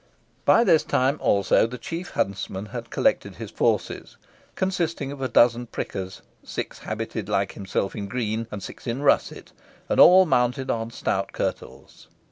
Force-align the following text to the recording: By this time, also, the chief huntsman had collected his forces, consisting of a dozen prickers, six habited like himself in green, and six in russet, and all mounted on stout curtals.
By 0.45 0.63
this 0.63 0.81
time, 0.83 1.17
also, 1.21 1.67
the 1.67 1.77
chief 1.77 2.13
huntsman 2.13 2.65
had 2.73 2.89
collected 2.89 3.35
his 3.35 3.51
forces, 3.51 4.17
consisting 4.55 5.11
of 5.11 5.21
a 5.21 5.27
dozen 5.27 5.67
prickers, 5.67 6.23
six 6.43 6.79
habited 6.79 7.29
like 7.29 7.51
himself 7.51 7.95
in 7.95 8.07
green, 8.07 8.47
and 8.49 8.63
six 8.63 8.87
in 8.87 9.03
russet, 9.03 9.51
and 9.87 9.99
all 9.99 10.25
mounted 10.25 10.71
on 10.71 10.89
stout 10.89 11.33
curtals. 11.33 12.07